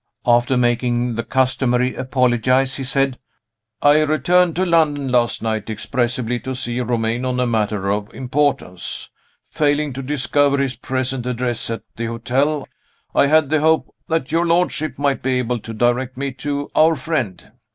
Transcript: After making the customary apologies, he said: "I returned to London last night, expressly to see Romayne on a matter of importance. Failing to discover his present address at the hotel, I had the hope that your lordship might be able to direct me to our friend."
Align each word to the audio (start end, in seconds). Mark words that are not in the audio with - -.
After 0.25 0.57
making 0.57 1.13
the 1.13 1.23
customary 1.23 1.93
apologies, 1.93 2.77
he 2.77 2.83
said: 2.83 3.19
"I 3.83 4.01
returned 4.01 4.55
to 4.55 4.65
London 4.65 5.09
last 5.09 5.43
night, 5.43 5.69
expressly 5.69 6.39
to 6.39 6.55
see 6.55 6.79
Romayne 6.79 7.23
on 7.23 7.39
a 7.39 7.45
matter 7.45 7.91
of 7.91 8.11
importance. 8.11 9.11
Failing 9.51 9.93
to 9.93 10.01
discover 10.01 10.57
his 10.57 10.75
present 10.75 11.27
address 11.27 11.69
at 11.69 11.83
the 11.97 12.07
hotel, 12.07 12.67
I 13.13 13.27
had 13.27 13.51
the 13.51 13.59
hope 13.59 13.93
that 14.07 14.31
your 14.31 14.47
lordship 14.47 14.97
might 14.97 15.21
be 15.21 15.37
able 15.37 15.59
to 15.59 15.71
direct 15.71 16.17
me 16.17 16.31
to 16.31 16.71
our 16.73 16.95
friend." 16.95 17.51